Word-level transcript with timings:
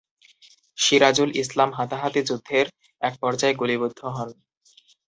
সিরাজুল 0.77 1.29
ইসলাম 1.41 1.69
হাতাহাতি 1.77 2.21
যুদ্ধের 2.29 2.65
একপর্যায়ে 3.01 3.59
গুলিবিদ্ধ 3.61 3.99
হন। 4.15 4.29